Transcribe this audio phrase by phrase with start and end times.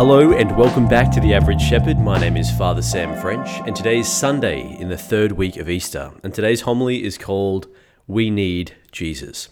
[0.00, 1.98] Hello and welcome back to The Average Shepherd.
[1.98, 5.68] My name is Father Sam French, and today is Sunday in the third week of
[5.68, 6.12] Easter.
[6.22, 7.66] And today's homily is called
[8.06, 9.50] We Need Jesus.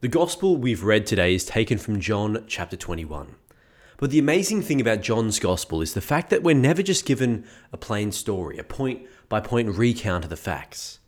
[0.00, 3.34] The gospel we've read today is taken from John chapter 21.
[3.98, 7.44] But the amazing thing about John's gospel is the fact that we're never just given
[7.74, 10.98] a plain story, a point by point recount of the facts.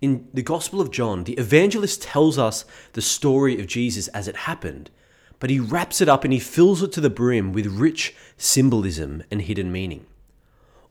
[0.00, 4.36] In the Gospel of John, the evangelist tells us the story of Jesus as it
[4.36, 4.90] happened,
[5.44, 9.22] but he wraps it up and he fills it to the brim with rich symbolism
[9.30, 10.06] and hidden meaning.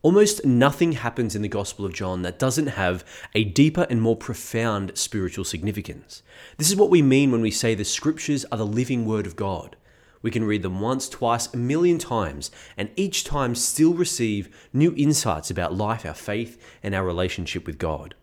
[0.00, 3.04] Almost nothing happens in the Gospel of John that doesn't have
[3.34, 6.22] a deeper and more profound spiritual significance.
[6.56, 9.34] This is what we mean when we say the scriptures are the living word of
[9.34, 9.74] God.
[10.22, 14.94] We can read them once, twice, a million times, and each time still receive new
[14.96, 18.14] insights about life, our faith, and our relationship with God.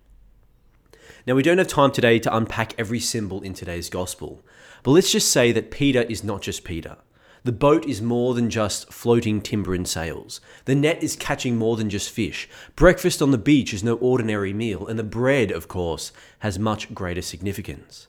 [1.28, 4.44] Now, we don't have time today to unpack every symbol in today's gospel,
[4.82, 6.98] but let's just say that Peter is not just Peter.
[7.44, 10.42] The boat is more than just floating timber and sails.
[10.66, 12.50] The net is catching more than just fish.
[12.76, 16.92] Breakfast on the beach is no ordinary meal, and the bread, of course, has much
[16.94, 18.08] greater significance.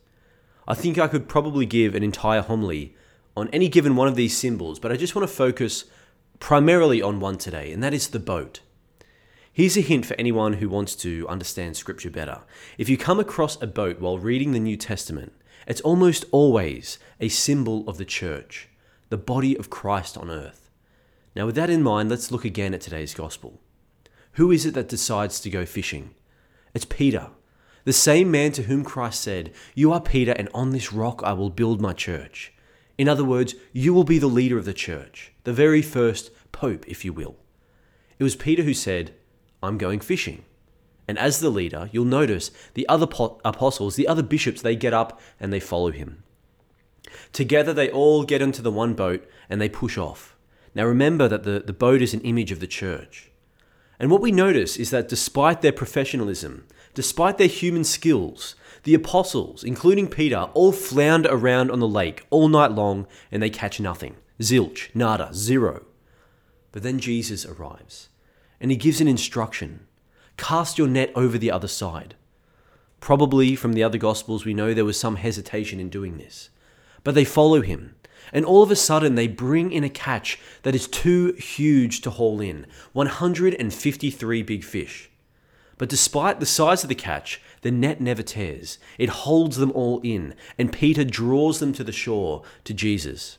[0.67, 2.95] I think I could probably give an entire homily
[3.37, 5.85] on any given one of these symbols, but I just want to focus
[6.41, 8.61] primarily on one today, and that is the boat.
[9.55, 12.41] Here's a hint for anyone who wants to understand Scripture better.
[12.79, 15.35] If you come across a boat while reading the New Testament,
[15.67, 18.71] it's almost always a symbol of the church,
[19.11, 20.71] the body of Christ on earth.
[21.37, 23.61] Now, with that in mind, let's look again at today's gospel.
[24.33, 26.15] Who is it that decides to go fishing?
[26.73, 27.29] It's Peter,
[27.85, 31.35] the same man to whom Christ said, You are Peter, and on this rock I
[31.35, 32.55] will build my church.
[32.97, 36.89] In other words, you will be the leader of the church, the very first pope,
[36.89, 37.37] if you will.
[38.19, 39.13] It was Peter who said,
[39.63, 40.45] I'm going fishing.
[41.09, 43.07] And as the leader, you'll notice the other
[43.45, 46.23] apostles, the other bishops, they get up and they follow him.
[47.33, 50.37] Together, they all get into the one boat and they push off.
[50.75, 53.31] Now, remember that the, the boat is an image of the church.
[53.99, 59.63] And what we notice is that despite their professionalism, despite their human skills, the apostles,
[59.63, 64.17] including Peter, all flounder around on the lake all night long and they catch nothing.
[64.41, 65.85] Zilch, nada, zero.
[66.73, 68.09] But then Jesus arrives
[68.63, 69.87] and he gives an instruction
[70.39, 72.15] cast your net over the other side.
[73.01, 76.49] Probably from the other Gospels, we know there was some hesitation in doing this.
[77.05, 77.97] But they follow him,
[78.33, 82.11] and all of a sudden they bring in a catch that is too huge to
[82.11, 85.11] haul in 153 big fish.
[85.77, 88.79] But despite the size of the catch, the net never tears.
[88.99, 93.39] It holds them all in, and Peter draws them to the shore to Jesus.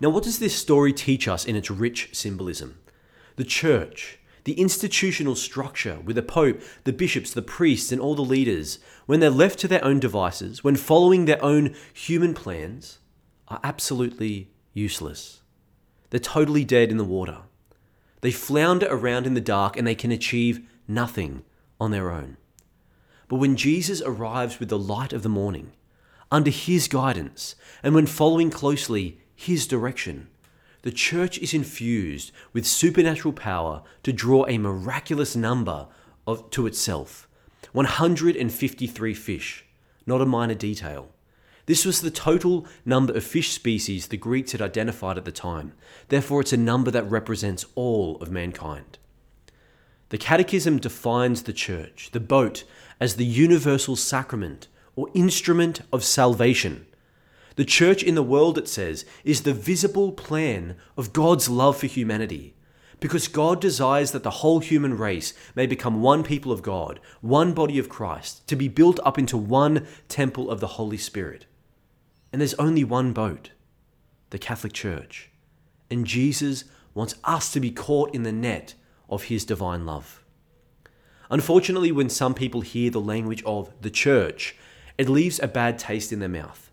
[0.00, 2.78] Now, what does this story teach us in its rich symbolism?
[3.38, 8.22] The church, the institutional structure with the Pope, the bishops, the priests, and all the
[8.22, 12.98] leaders, when they're left to their own devices, when following their own human plans,
[13.46, 15.42] are absolutely useless.
[16.10, 17.38] They're totally dead in the water.
[18.20, 21.44] They flounder around in the dark and they can achieve nothing
[21.80, 22.36] on their own.
[23.28, 25.72] But when Jesus arrives with the light of the morning,
[26.30, 30.28] under his guidance, and when following closely his direction,
[30.82, 35.88] the church is infused with supernatural power to draw a miraculous number
[36.26, 37.28] of, to itself
[37.72, 39.64] 153 fish,
[40.06, 41.10] not a minor detail.
[41.66, 45.74] This was the total number of fish species the Greeks had identified at the time.
[46.08, 48.98] Therefore, it's a number that represents all of mankind.
[50.08, 52.64] The Catechism defines the church, the boat,
[52.98, 56.86] as the universal sacrament or instrument of salvation
[57.58, 61.88] the church in the world, it says, is the visible plan of God's love for
[61.88, 62.54] humanity.
[63.00, 67.54] Because God desires that the whole human race may become one people of God, one
[67.54, 71.46] body of Christ, to be built up into one temple of the Holy Spirit.
[72.32, 73.50] And there's only one boat
[74.30, 75.32] the Catholic Church.
[75.90, 76.62] And Jesus
[76.94, 78.74] wants us to be caught in the net
[79.10, 80.22] of his divine love.
[81.28, 84.54] Unfortunately, when some people hear the language of the church,
[84.96, 86.67] it leaves a bad taste in their mouth.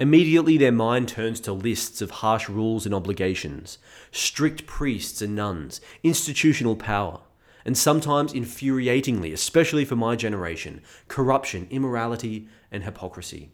[0.00, 3.76] Immediately their mind turns to lists of harsh rules and obligations,
[4.10, 7.20] strict priests and nuns, institutional power,
[7.66, 13.50] and sometimes infuriatingly, especially for my generation, corruption, immorality, and hypocrisy.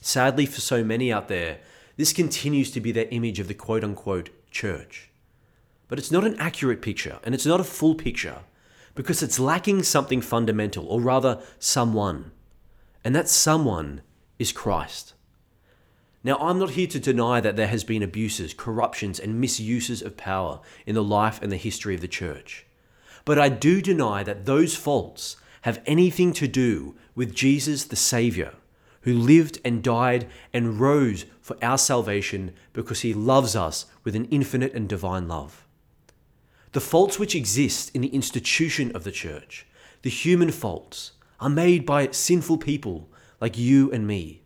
[0.00, 1.58] Sadly, for so many out there,
[1.96, 5.10] this continues to be their image of the quote unquote church.
[5.88, 8.38] But it's not an accurate picture, and it's not a full picture,
[8.94, 12.30] because it's lacking something fundamental, or rather, someone.
[13.04, 14.02] And that someone
[14.38, 15.14] is Christ.
[16.22, 20.18] Now, I'm not here to deny that there has been abuses, corruptions, and misuses of
[20.18, 22.66] power in the life and the history of the church.
[23.24, 28.52] But I do deny that those faults have anything to do with Jesus the Saviour,
[29.02, 34.26] who lived and died and rose for our salvation because he loves us with an
[34.26, 35.66] infinite and divine love.
[36.72, 39.66] The faults which exist in the institution of the church,
[40.02, 43.08] the human faults, are made by sinful people
[43.40, 44.39] like you and me.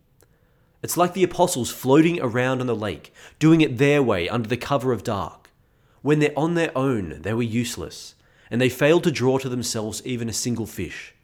[0.85, 4.59] It's like the apostles floating around on the lake, doing it their way under the
[4.59, 5.49] cover of dark.
[6.03, 8.15] When they're on their own, they were useless,
[8.51, 11.15] and they failed to draw to themselves even a single fish.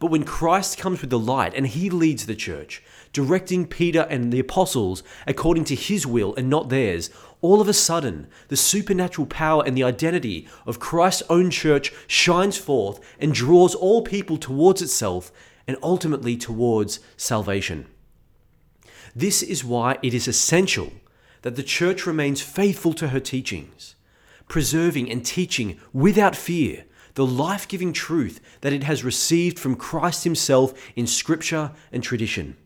[0.00, 2.82] But when Christ comes with the light and he leads the church,
[3.12, 7.10] directing Peter and the apostles according to his will and not theirs,
[7.42, 12.58] all of a sudden the supernatural power and the identity of Christ's own church shines
[12.58, 15.30] forth and draws all people towards itself
[15.68, 17.86] and ultimately towards salvation.
[19.14, 20.92] This is why it is essential
[21.42, 23.94] that the church remains faithful to her teachings,
[24.48, 26.84] preserving and teaching without fear
[27.14, 32.56] the life giving truth that it has received from Christ Himself in Scripture and tradition.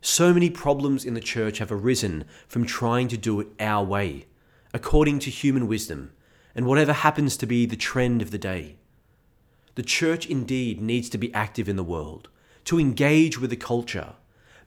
[0.00, 4.26] So many problems in the church have arisen from trying to do it our way,
[4.72, 6.12] according to human wisdom,
[6.54, 8.76] and whatever happens to be the trend of the day.
[9.74, 12.28] The church indeed needs to be active in the world,
[12.66, 14.14] to engage with the culture,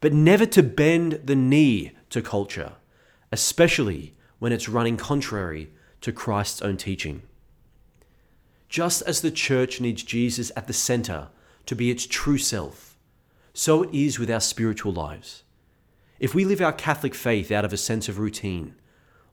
[0.02, 2.74] but never to bend the knee to culture,
[3.32, 5.72] especially when it's running contrary
[6.02, 7.22] to Christ's own teaching.
[8.68, 11.30] Just as the church needs Jesus at the center
[11.66, 12.98] to be its true self,
[13.54, 15.44] so it is with our spiritual lives.
[16.20, 18.76] If we live our Catholic faith out of a sense of routine,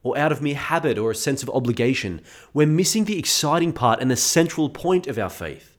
[0.03, 2.21] or out of mere habit or a sense of obligation,
[2.53, 5.77] we're missing the exciting part and the central point of our faith.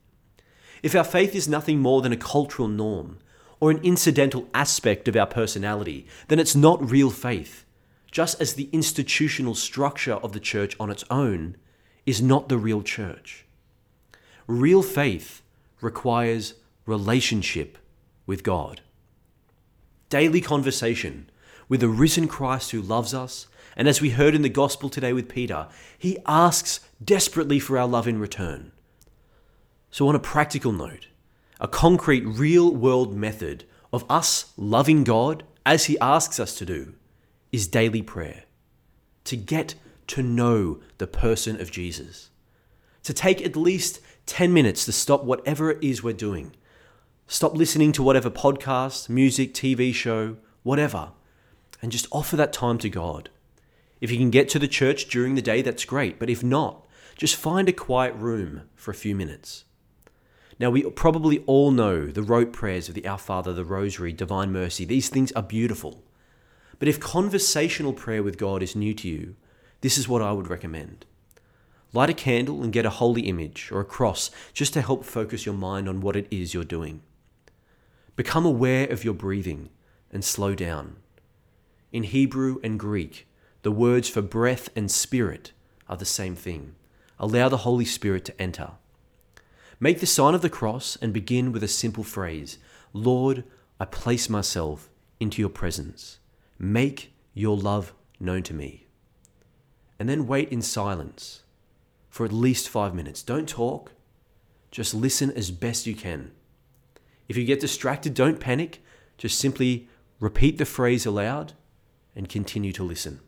[0.83, 3.19] If our faith is nothing more than a cultural norm,
[3.61, 7.65] or an incidental aspect of our personality, then it's not real faith,
[8.11, 11.57] just as the institutional structure of the church on its own
[12.07, 13.45] is not the real church.
[14.47, 15.43] Real faith
[15.81, 16.55] requires
[16.87, 17.79] relationship
[18.27, 18.81] with God.
[20.09, 21.31] Daily conversation
[21.69, 23.47] with the risen Christ who loves us,
[23.77, 27.87] and as we heard in the gospel today with Peter, he asks desperately for our
[27.87, 28.73] love in return.
[29.93, 31.07] So, on a practical note,
[31.61, 36.95] a concrete, real world method of us loving God as he asks us to do
[37.53, 38.45] is daily prayer.
[39.25, 39.75] To get
[40.09, 42.31] to know the person of Jesus.
[43.05, 46.53] To take at least 10 minutes to stop whatever it is we're doing.
[47.27, 51.11] Stop listening to whatever podcast, music, TV show, whatever,
[51.83, 53.29] and just offer that time to God.
[54.01, 56.87] If you can get to the church during the day, that's great, but if not,
[57.17, 59.65] just find a quiet room for a few minutes.
[60.61, 64.53] Now, we probably all know the rote prayers of the Our Father, the Rosary, Divine
[64.53, 64.85] Mercy.
[64.85, 66.03] These things are beautiful.
[66.79, 69.37] But if conversational prayer with God is new to you,
[69.81, 71.07] this is what I would recommend.
[71.95, 75.47] Light a candle and get a holy image or a cross just to help focus
[75.47, 77.01] your mind on what it is you're doing.
[78.15, 79.71] Become aware of your breathing
[80.13, 80.97] and slow down.
[81.91, 83.27] In Hebrew and Greek,
[83.63, 85.53] the words for breath and spirit
[85.89, 86.75] are the same thing.
[87.19, 88.73] Allow the Holy Spirit to enter.
[89.83, 92.59] Make the sign of the cross and begin with a simple phrase
[92.93, 93.45] Lord,
[93.81, 96.19] I place myself into your presence.
[96.59, 98.87] Make your love known to me.
[99.99, 101.43] And then wait in silence
[102.11, 103.23] for at least five minutes.
[103.23, 103.93] Don't talk,
[104.71, 106.33] just listen as best you can.
[107.29, 108.83] If you get distracted, don't panic.
[109.17, 109.89] Just simply
[110.19, 111.53] repeat the phrase aloud
[112.15, 113.21] and continue to listen.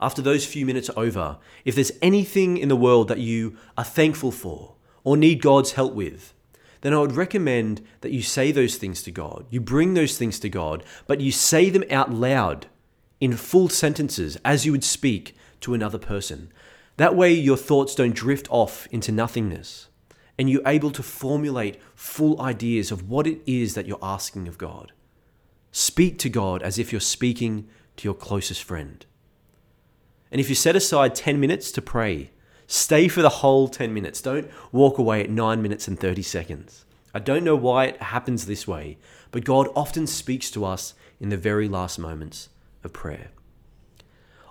[0.00, 3.84] After those few minutes are over, if there's anything in the world that you are
[3.84, 6.34] thankful for or need God's help with,
[6.80, 9.46] then I would recommend that you say those things to God.
[9.50, 12.66] You bring those things to God, but you say them out loud
[13.20, 16.50] in full sentences as you would speak to another person.
[16.96, 19.88] That way, your thoughts don't drift off into nothingness,
[20.38, 24.58] and you're able to formulate full ideas of what it is that you're asking of
[24.58, 24.92] God.
[25.72, 29.04] Speak to God as if you're speaking to your closest friend.
[30.32, 32.30] And if you set aside 10 minutes to pray,
[32.70, 34.22] stay for the whole 10 minutes.
[34.22, 36.84] Don't walk away at 9 minutes and 30 seconds.
[37.12, 38.96] I don't know why it happens this way,
[39.32, 42.48] but God often speaks to us in the very last moments
[42.84, 43.30] of prayer.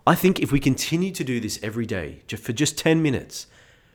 [0.06, 3.48] I think if we continue to do this every day, just for just 10 minutes,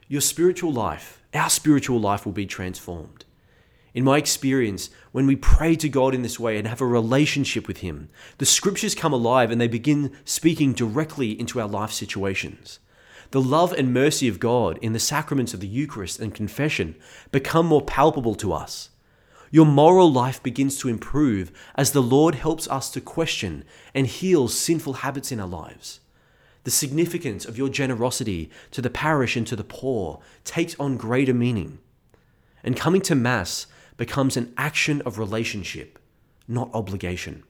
[0.08, 3.26] your spiritual life, our spiritual life will be transformed.
[3.92, 7.68] In my experience, when we pray to God in this way and have a relationship
[7.68, 12.80] with Him, the scriptures come alive and they begin speaking directly into our life situations.
[13.34, 16.94] The love and mercy of God in the sacraments of the Eucharist and confession
[17.32, 18.90] become more palpable to us.
[19.50, 24.46] Your moral life begins to improve as the Lord helps us to question and heal
[24.46, 25.98] sinful habits in our lives.
[26.62, 31.34] The significance of your generosity to the parish and to the poor takes on greater
[31.34, 31.80] meaning.
[32.62, 35.98] And coming to Mass becomes an action of relationship
[36.46, 37.42] not obligation.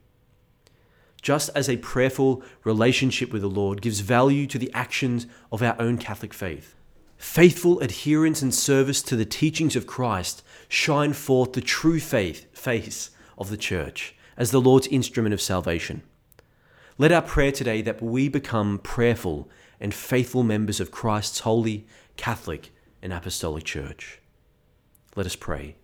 [1.24, 5.74] Just as a prayerful relationship with the Lord gives value to the actions of our
[5.80, 6.74] own Catholic faith,
[7.16, 13.08] faithful adherence and service to the teachings of Christ shine forth the true faith face
[13.38, 16.02] of the church as the Lord's instrument of salvation.
[16.98, 19.48] Let our prayer today that we become prayerful
[19.80, 21.86] and faithful members of Christ's holy,
[22.18, 24.20] Catholic, and Apostolic Church.
[25.16, 25.76] Let us pray.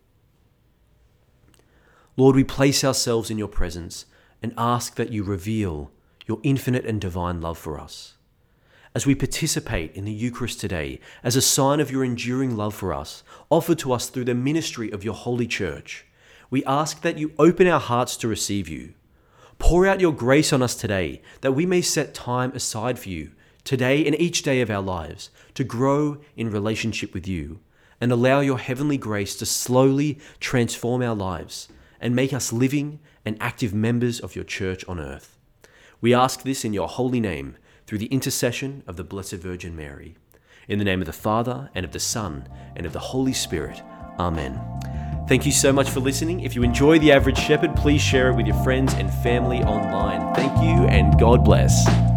[2.15, 4.05] Lord, we place ourselves in your presence
[4.41, 5.91] and ask that you reveal
[6.27, 8.15] your infinite and divine love for us.
[8.93, 12.93] As we participate in the Eucharist today as a sign of your enduring love for
[12.93, 16.05] us, offered to us through the ministry of your holy church,
[16.49, 18.93] we ask that you open our hearts to receive you.
[19.59, 23.31] Pour out your grace on us today that we may set time aside for you
[23.63, 27.59] today and each day of our lives to grow in relationship with you
[28.01, 31.69] and allow your heavenly grace to slowly transform our lives
[32.01, 35.37] and make us living and active members of your church on earth.
[35.99, 40.15] We ask this in your holy name through the intercession of the Blessed Virgin Mary.
[40.67, 43.81] In the name of the Father, and of the Son, and of the Holy Spirit.
[44.19, 44.59] Amen.
[45.27, 46.41] Thank you so much for listening.
[46.41, 50.33] If you enjoy The Average Shepherd, please share it with your friends and family online.
[50.35, 52.10] Thank you, and God bless.